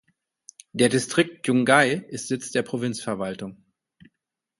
[0.73, 3.63] Der Distrikt Yungay ist Sitz der Provinzverwaltung.